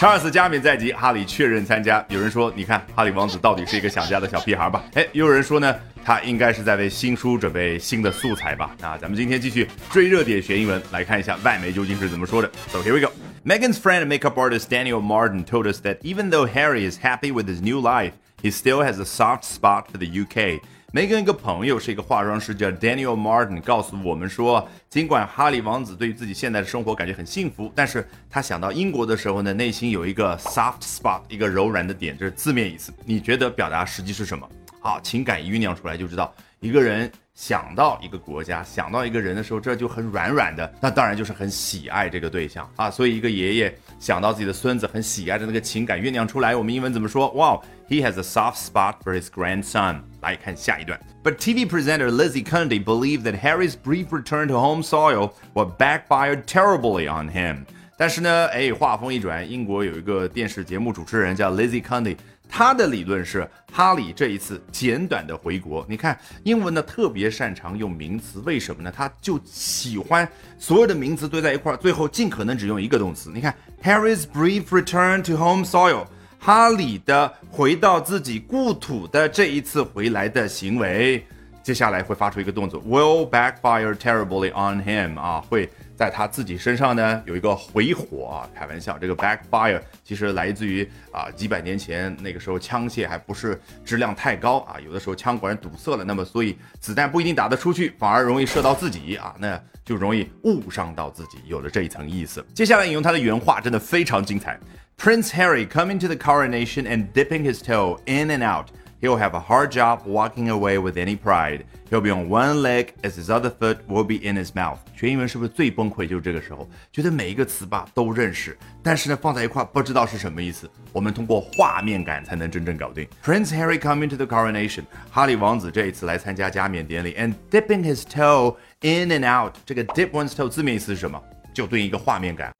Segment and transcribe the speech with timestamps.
[0.00, 2.02] 查尔斯加冕在即，哈里确认参加。
[2.08, 4.82] 有人说，你看哈里王子到底是一个想家的小屁孩吧？
[4.94, 8.74] 哎，又有人说呢，他应该是在为新书准备新的素材吧？
[8.80, 12.50] 那咱们今天继续追热点学英文，来看一下外媒究竟是怎么说的。
[12.68, 13.12] So here we go.
[13.44, 17.30] Megan's friend and makeup artist Daniel Martin told us that even though Harry is happy
[17.30, 18.12] with his new life,
[18.42, 20.62] he still has a soft spot for the UK.
[20.92, 32.92] 梅根一个朋友是一个化妆师，叫 Daniel Martin，告诉我们说，尽管哈利王子对于自己现在的生活感觉很幸福，但是他想到英国的时候呢，内心有一个 soft spot，一个柔软的点，这是字面意思。
[33.04, 34.48] 你觉得表达实际是什么？
[34.80, 42.89] 好，情感一酝酿出来就知道，一个人想到一个国家，想到一个人的时候，这就很软软的，那当然就是很喜爱这个对象啊。
[42.89, 47.29] 所以一个爷爷想到自己的孙子，很喜爱的那个情感酝酿出来，我们英文怎么说？
[47.31, 50.01] 哇，He has a soft spot for his grandson。
[50.21, 50.99] 来看下一段。
[51.23, 57.07] But TV presenter Lizzie Cundy believed that Harry's brief return to home soil would backfire terribly
[57.07, 57.65] on him.
[58.00, 62.16] 但是呢，哎，话锋一转，英国有一个电视节目主持人叫 Lizzie Cundy，
[62.48, 65.84] 他的理论是哈里这一次简短的回国。
[65.86, 68.90] 你看，英文呢特别擅长用名词，为什么呢？
[68.90, 70.26] 他就喜欢
[70.58, 73.30] 所有的名词堆在一块儿，最后尽可能只用一个动词。
[73.34, 76.06] 你看，Harry's brief return to home soil。
[76.38, 81.22] 哈里的回到自己故土的这一次回来的行为，
[81.62, 85.68] 接下来会发出一个动作，will backfire terribly on him 啊，会
[86.00, 88.48] 在他自己身上呢有一个回火啊。
[88.54, 102.42] 开玩笑，这个 backfire 其实来自于啊几百年前那个时候枪械还不是质量太高啊，有的时候枪管堵塞了，那么所以子弹不一定打得出去，反而容易射到自己啊，那就容易误伤到自己，有了这一层意思。
[102.54, 104.58] 接下来引用他的原话，真的非常精彩。
[104.96, 108.68] Prince Harry coming to the coronation and dipping his toe in and out.
[109.01, 111.65] He'll have a hard job walking away with any pride.
[111.91, 114.77] He'll be on one leg as his other foot will be in his mouth.
[114.95, 116.67] 学英文是不是最崩溃就是这个时候？
[116.91, 120.69] 觉得每一个词吧都认识，但是呢放在一块不知道是什么意思。
[120.91, 123.07] 我们通过画面感才能真正搞定。
[123.23, 129.53] Prince Harry coming to the coronation，哈利王子这一次来参加加冕典礼，and dipping his toe in and out。
[129.65, 131.21] 这个 dip one's toe 字面意思是什么？
[131.53, 132.51] 就对应一个画面感。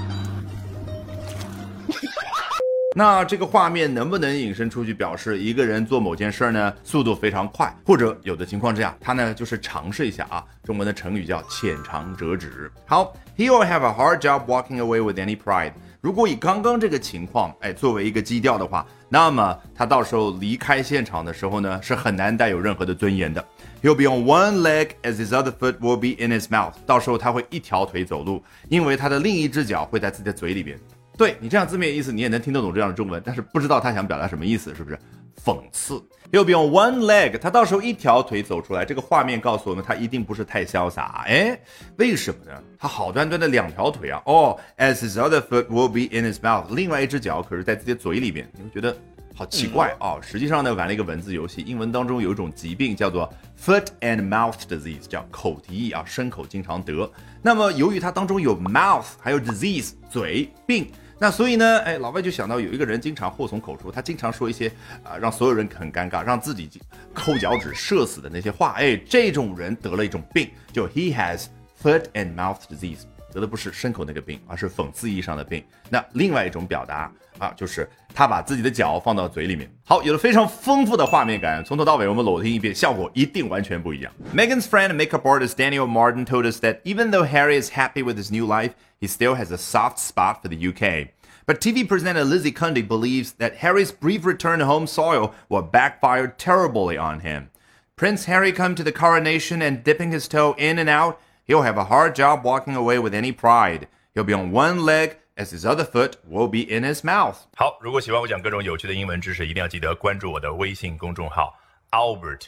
[3.01, 10.45] 那这个画面能不能引申出去，表示一个人做某件事儿呢，速度非常快，或者有的情况之下，他呢就是尝试一下啊。
[10.63, 12.71] 中文的成语叫浅尝辄止。
[12.85, 15.73] 好，He will have a hard job walking away with any pride。
[16.03, 23.43] 如果以刚刚这个情况，哎，作为一个基调的话，那么他到时候离开现场的时候呢，是很难带有任何的尊严的。
[23.83, 26.75] He'll be on one leg as his other foot will be in his mouth。
[26.85, 30.79] 到时候他会一条腿走路，因为他的另一只脚会在自己的嘴里边。
[31.21, 34.99] 对你这样字面意思，你也能听得懂这样的中文，但是不知道他想表达什么意思，是不是？
[35.45, 36.03] 讽刺。
[36.31, 41.23] 右边用 one leg，他到时候一条腿走出来，这个画面告诉我们，他一定不是太潇洒。
[41.27, 41.61] 哎，
[41.99, 42.59] 为什么呢？
[42.79, 44.23] 他好端端的两条腿啊。
[44.25, 48.97] 哦，as his other foot will be in his mouth，另外一只脚可是在自己的嘴里面，你会觉得
[49.41, 50.21] 好奇怪哦。
[50.21, 53.27] 实际上呢，玩了一个文字游戏，英文当中有一种疾病叫做
[53.59, 57.11] foot and mouth disease，叫口蹄疫啊，牲口经常得。
[57.41, 60.91] 那么由于它当中有 mouth，还有 disease，嘴病。
[61.19, 64.71] 那所以呢，哎，老外就想到有一个人经常祸从口出，他经常说一些
[65.03, 66.69] 啊让所有人很尴尬，让自己
[67.15, 71.47] 抠脚趾射死的那些话，哎，这种人得了一种病，就 he has
[71.83, 75.64] foot and mouth disease，得的不是牲口那个病，而是讽刺意义上的病。
[75.90, 79.70] 那另外一种表达啊，就是他把自己的脚放到嘴里面。
[79.84, 84.12] 好，有了非常丰富的画面感，从头到尾我们裸听一遍，效果一定完全不一样。
[84.34, 88.18] Megan's friend and makeup artist Daniel Martin told us that even though Harry is happy with
[88.18, 88.72] his new life.
[89.00, 91.10] he still has a soft spot for the UK.
[91.46, 96.28] But TV presenter Lizzie Cundy believes that Harry's brief return to home soil will backfire
[96.28, 97.52] terribly on him.
[97.96, 101.78] Prince Harry come to the coronation and dipping his toe in and out, he'll have
[101.78, 103.88] a hard job walking away with any pride.
[104.14, 107.36] He'll be on one leg as his other foot will be in his mouth.
[107.56, 111.54] 好，如果喜欢我讲各种有趣的英文知识，一定要记得关注我的微信公众号
[111.92, 112.48] Albert。